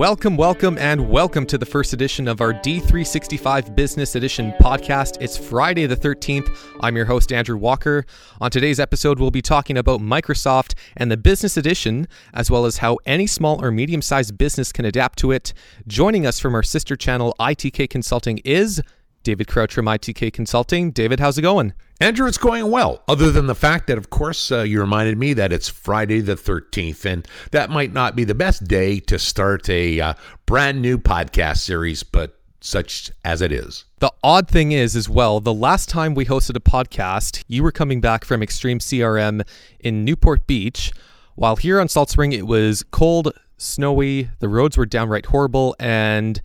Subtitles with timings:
[0.00, 5.20] Welcome, welcome, and welcome to the first edition of our D365 Business Edition podcast.
[5.20, 6.56] It's Friday the 13th.
[6.80, 8.06] I'm your host, Andrew Walker.
[8.40, 12.78] On today's episode, we'll be talking about Microsoft and the Business Edition, as well as
[12.78, 15.52] how any small or medium sized business can adapt to it.
[15.86, 18.80] Joining us from our sister channel, ITK Consulting, is
[19.22, 20.92] David Crouch from ITK Consulting.
[20.92, 21.74] David, how's it going?
[22.02, 25.34] Andrew, it's going well, other than the fact that, of course, uh, you reminded me
[25.34, 29.68] that it's Friday the 13th, and that might not be the best day to start
[29.68, 30.14] a uh,
[30.46, 33.84] brand new podcast series, but such as it is.
[33.98, 37.70] The odd thing is, as well, the last time we hosted a podcast, you were
[37.70, 39.46] coming back from Extreme CRM
[39.78, 40.92] in Newport Beach,
[41.34, 46.40] while here on Salt Spring it was cold, snowy, the roads were downright horrible, and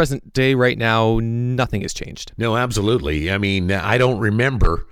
[0.00, 2.32] present day right now, nothing has changed.
[2.38, 3.30] No, absolutely.
[3.30, 4.86] I mean, I don't remember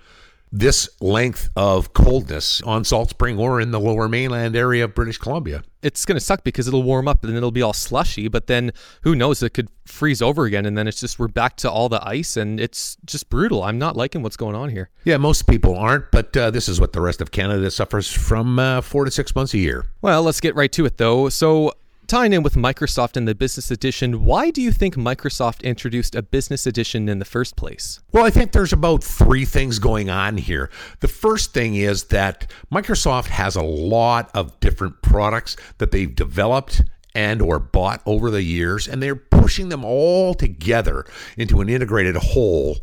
[0.53, 5.17] this length of coldness on Salt Spring or in the lower mainland area of British
[5.17, 5.63] Columbia.
[5.81, 8.49] It's going to suck because it'll warm up and then it'll be all slushy, but
[8.49, 8.71] then
[9.01, 9.43] who knows?
[9.43, 12.37] It could freeze over again and then it's just we're back to all the ice
[12.37, 13.63] and it's just brutal.
[13.63, 14.91] I'm not liking what's going on here.
[15.05, 18.59] Yeah, most people aren't, but uh, this is what the rest of Canada suffers from
[18.59, 19.87] uh, four to six months a year.
[20.03, 21.31] Well, let's get right to it though.
[21.31, 21.73] So,
[22.09, 26.23] Tying in with Microsoft and the Business Edition, why do you think Microsoft introduced a
[26.23, 28.01] Business Edition in the first place?
[28.13, 30.71] Well, I think there's about three things going on here.
[31.01, 36.83] The first thing is that Microsoft has a lot of different products that they've developed
[37.15, 41.05] and or bought over the years and they're pushing them all together
[41.37, 42.79] into an integrated whole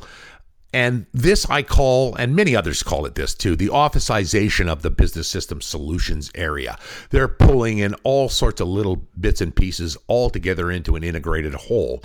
[0.75, 4.91] and this I call, and many others call it this too, the officization of the
[4.91, 6.77] business system solutions area.
[7.11, 11.53] They're pulling in all sorts of little bits and pieces all together into an integrated
[11.53, 12.03] whole.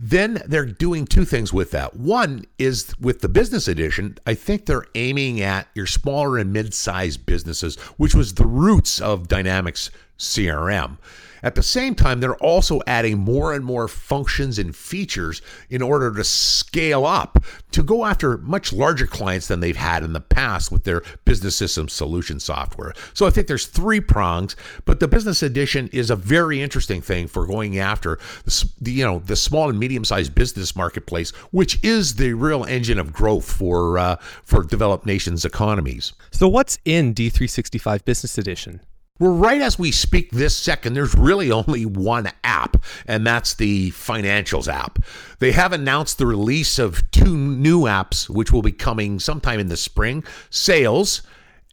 [0.00, 1.94] Then they're doing two things with that.
[1.94, 6.74] One is with the business edition, I think they're aiming at your smaller and mid
[6.74, 10.98] sized businesses, which was the roots of Dynamics CRM.
[11.42, 15.40] At the same time, they're also adding more and more functions and features
[15.70, 20.12] in order to scale up to go after much larger clients than they've had in
[20.12, 22.92] the past with their business system solution software.
[23.14, 27.28] So I think there's three prongs, but the business edition is a very interesting thing
[27.28, 32.16] for going after the, you know the small and medium sized business marketplace, which is
[32.16, 36.12] the real engine of growth for uh, for developed nations' economies.
[36.30, 38.80] So what's in D365 Business Edition?
[39.18, 43.90] Well, right as we speak this second, there's really only one app, and that's the
[43.90, 45.00] Financials app.
[45.40, 49.68] They have announced the release of two new apps, which will be coming sometime in
[49.68, 51.22] the spring sales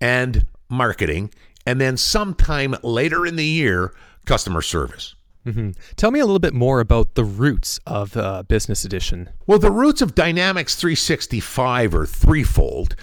[0.01, 1.31] and marketing,
[1.65, 3.93] and then sometime later in the year,
[4.25, 5.15] customer service.
[5.45, 5.71] Mm-hmm.
[5.95, 9.29] Tell me a little bit more about the roots of uh, Business Edition.
[9.45, 12.95] Well, the roots of Dynamics 365 are threefold.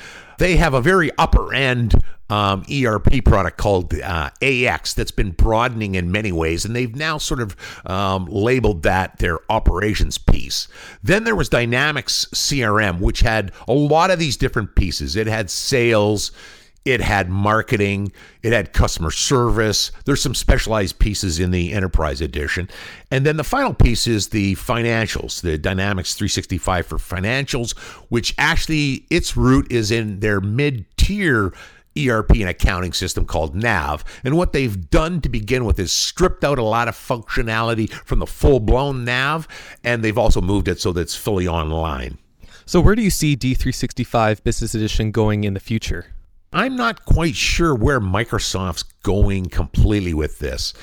[0.42, 1.94] They have a very upper end
[2.28, 7.18] um, ERP product called uh, AX that's been broadening in many ways, and they've now
[7.18, 7.54] sort of
[7.86, 10.66] um, labeled that their operations piece.
[11.00, 15.14] Then there was Dynamics CRM, which had a lot of these different pieces.
[15.14, 16.32] It had sales,
[16.84, 18.12] it had marketing,
[18.42, 19.92] it had customer service.
[20.04, 22.68] There's some specialized pieces in the enterprise edition.
[23.10, 27.76] And then the final piece is the financials, the Dynamics 365 for financials,
[28.08, 31.52] which actually its root is in their mid-tier
[31.96, 34.04] ERP and accounting system called NAV.
[34.24, 38.18] And what they've done to begin with is stripped out a lot of functionality from
[38.18, 39.46] the full blown NAV,
[39.84, 42.18] and they've also moved it so that it's fully online.
[42.64, 46.06] So, where do you see D365 Business Edition going in the future?
[46.52, 50.74] I'm not quite sure where Microsoft's going completely with this.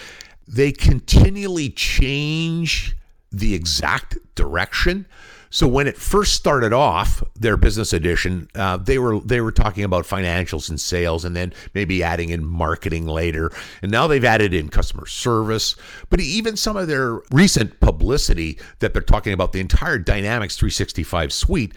[0.47, 2.95] They continually change
[3.31, 5.05] the exact direction.
[5.51, 9.83] So when it first started off, their business edition, uh, they were they were talking
[9.83, 13.51] about financials and sales, and then maybe adding in marketing later.
[13.81, 15.75] And now they've added in customer service.
[16.09, 21.33] But even some of their recent publicity that they're talking about the entire Dynamics 365
[21.33, 21.73] suite,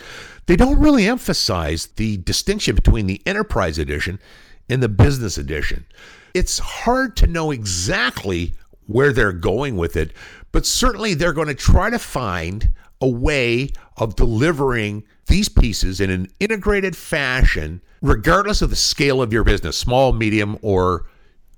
[0.46, 4.18] they don't really emphasize the distinction between the enterprise edition
[4.68, 5.86] and the business edition.
[6.34, 8.54] It's hard to know exactly
[8.86, 10.12] where they're going with it,
[10.50, 12.70] but certainly they're going to try to find
[13.02, 19.32] a way of delivering these pieces in an integrated fashion, regardless of the scale of
[19.32, 21.06] your business, small, medium, or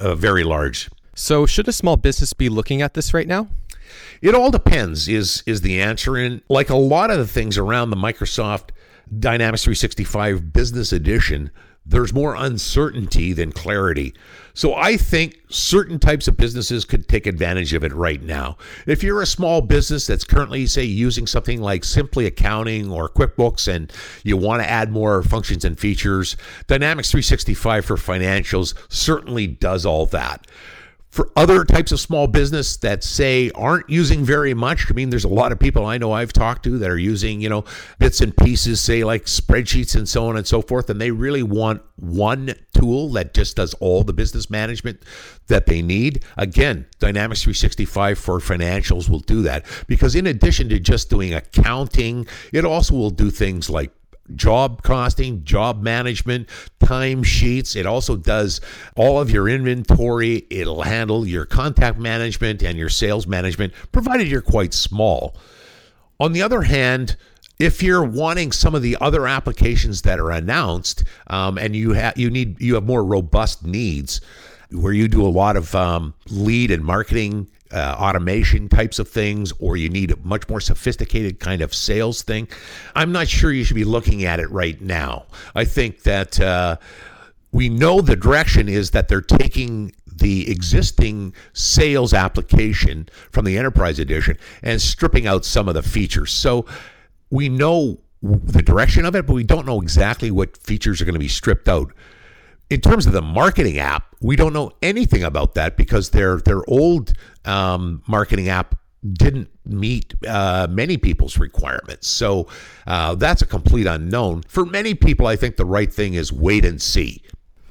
[0.01, 0.91] uh, very large.
[1.15, 3.49] So, should a small business be looking at this right now?
[4.21, 5.09] It all depends.
[5.09, 6.17] Is is the answer?
[6.17, 8.71] And like a lot of the things around the Microsoft
[9.19, 11.51] Dynamics 365 Business Edition,
[11.87, 14.15] there's more uncertainty than clarity.
[14.55, 18.57] So I think certain types of businesses could take advantage of it right now.
[18.87, 23.69] If you're a small business that's currently, say, using something like Simply Accounting or QuickBooks
[23.73, 23.93] and
[24.23, 26.37] you want to add more functions and features,
[26.69, 30.47] Dynamics 365 for financials certainly does all that.
[31.15, 35.23] For other types of small business that say aren't using very much, I mean, there's
[35.23, 37.63] a lot of people I know I've talked to that are using, you know,
[38.01, 41.45] bits and pieces, say like spreadsheets and so on and so forth, and they really
[41.45, 45.05] want one tool that just does all the business management
[45.47, 46.25] that they need.
[46.37, 52.27] Again, Dynamics 365 for financials will do that because in addition to just doing accounting,
[52.53, 53.93] it also will do things like
[54.35, 56.49] job costing, job management,
[56.81, 57.77] time sheets.
[57.77, 58.61] It also does
[58.97, 60.47] all of your inventory.
[60.51, 65.37] It'll handle your contact management and your sales management, provided you're quite small.
[66.21, 67.17] On the other hand,
[67.59, 72.17] if you're wanting some of the other applications that are announced, um, and you have
[72.19, 74.21] you need you have more robust needs,
[74.71, 79.53] where you do a lot of um, lead and marketing uh, automation types of things,
[79.59, 82.49] or you need a much more sophisticated kind of sales thing,
[82.95, 85.27] I'm not sure you should be looking at it right now.
[85.55, 86.77] I think that uh,
[87.53, 93.99] we know the direction is that they're taking the existing sales application from the enterprise
[93.99, 96.31] edition and stripping out some of the features.
[96.31, 96.67] So
[97.31, 101.15] we know the direction of it, but we don't know exactly what features are going
[101.15, 101.93] to be stripped out
[102.71, 106.69] in terms of the marketing app, we don't know anything about that because their their
[106.69, 107.13] old
[107.45, 108.79] um, marketing app
[109.13, 112.09] didn't meet uh, many people's requirements.
[112.09, 112.49] So
[112.87, 114.43] uh, that's a complete unknown.
[114.49, 117.23] For many people, I think the right thing is wait and see.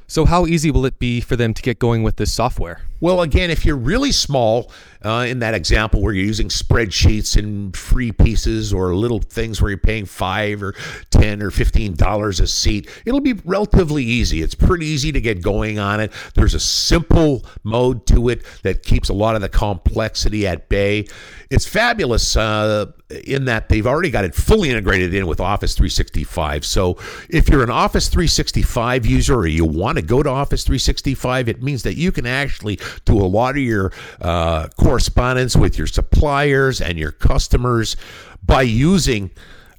[0.08, 2.82] So, how easy will it be for them to get going with this software?
[3.04, 4.72] Well, again, if you're really small,
[5.04, 9.70] uh, in that example where you're using spreadsheets and free pieces or little things where
[9.70, 10.74] you're paying five or
[11.10, 14.42] ten or fifteen dollars a seat, it'll be relatively easy.
[14.42, 16.12] It's pretty easy to get going on it.
[16.36, 21.06] There's a simple mode to it that keeps a lot of the complexity at bay.
[21.50, 22.92] It's fabulous uh,
[23.26, 26.66] in that they've already got it fully integrated in with Office 365.
[26.66, 26.98] So
[27.30, 31.62] if you're an Office 365 user or you want to go to Office 365, it
[31.62, 33.92] means that you can actually do a lot of your
[34.22, 37.96] uh, correspondence with your suppliers and your customers
[38.46, 39.32] by using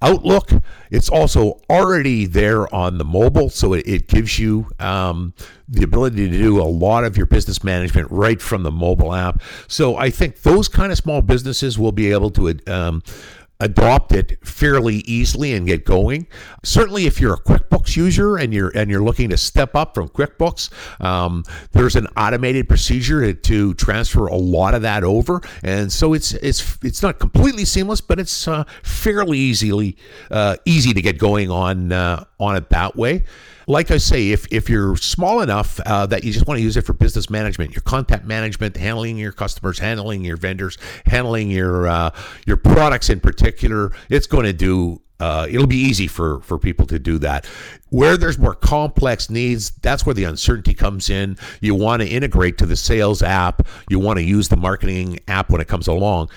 [0.04, 0.50] Outlook.
[0.90, 5.32] It's also already there on the mobile, so it, it gives you um,
[5.66, 9.40] the ability to do a lot of your business management right from the mobile app.
[9.66, 13.02] So I think those kind of small businesses will be able to um,
[13.64, 16.26] adopt it fairly easily and get going.
[16.62, 20.08] Certainly, if you're a QuickBooks user and you're and you're looking to step up from
[20.10, 20.70] QuickBooks,
[21.02, 26.32] um, there's an automated procedure to, transfer a lot of that over, and so it's
[26.34, 29.96] it's it's not completely seamless, but it's uh, fairly easily
[30.30, 33.24] uh, easy to get going on uh, on it that way
[33.66, 36.76] like I say, if, if you're small enough uh, that you just want to use
[36.76, 41.86] it for business management, your contact management, handling your customers, handling your vendors, handling your
[41.86, 42.10] uh,
[42.46, 45.00] your products in particular, it's going to do.
[45.20, 47.46] Uh, it'll be easy for for people to do that.
[47.90, 51.38] Where there's more complex needs, that's where the uncertainty comes in.
[51.60, 53.66] You want to integrate to the sales app.
[53.88, 56.30] You want to use the marketing app when it comes along.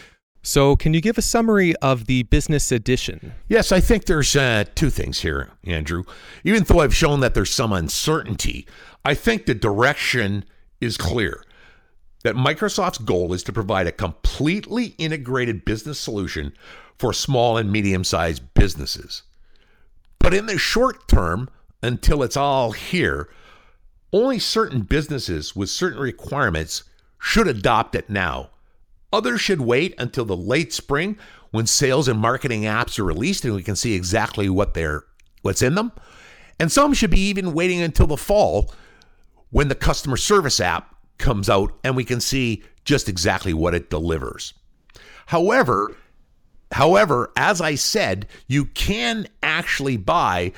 [0.48, 3.34] So, can you give a summary of the business edition?
[3.50, 6.06] Yes, I think there's uh, two things here, Andrew.
[6.46, 8.66] Even though I've shown that there's some uncertainty,
[9.04, 10.46] I think the direction
[10.80, 11.44] is clear.
[12.24, 16.54] That Microsoft's goal is to provide a completely integrated business solution
[16.98, 19.24] for small and medium sized businesses.
[20.18, 21.50] But in the short term,
[21.84, 23.28] until it's all here,
[24.14, 26.86] only certain businesses with certain requirements
[27.20, 28.52] should adopt it now
[29.14, 31.18] Others should wait until the late spring
[31.52, 35.06] when sales and marketing apps are released and we can see exactly what they're
[35.42, 35.92] what's in them.
[36.60, 38.74] And some should be even waiting until the fall
[39.52, 43.90] when the customer service app comes out and we can see just exactly what it
[43.90, 44.54] delivers.
[45.28, 45.96] However,
[46.72, 50.52] however, as I said, you can actually buy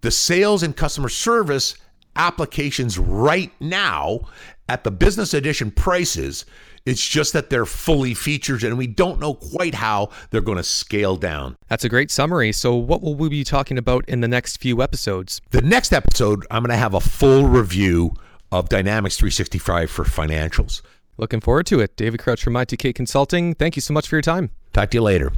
[0.00, 1.74] the sales and customer service
[2.14, 4.20] applications right now
[4.68, 6.44] at the business edition prices
[6.86, 10.62] it's just that they're fully featured and we don't know quite how they're going to
[10.62, 11.56] scale down.
[11.68, 12.52] That's a great summary.
[12.52, 15.40] So, what will we be talking about in the next few episodes?
[15.50, 18.14] The next episode, I'm going to have a full review
[18.52, 20.80] of Dynamics 365 for financials.
[21.18, 21.96] Looking forward to it.
[21.96, 23.54] David Crouch from ITK Consulting.
[23.54, 24.50] Thank you so much for your time.
[24.72, 25.32] Talk to you later.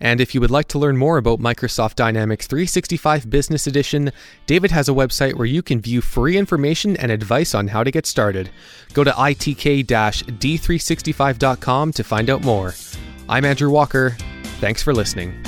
[0.00, 4.12] And if you would like to learn more about Microsoft Dynamics 365 Business Edition,
[4.46, 7.90] David has a website where you can view free information and advice on how to
[7.90, 8.50] get started.
[8.92, 12.74] Go to itk d365.com to find out more.
[13.28, 14.16] I'm Andrew Walker.
[14.60, 15.45] Thanks for listening.